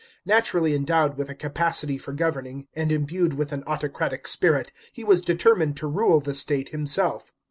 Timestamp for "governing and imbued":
2.11-3.35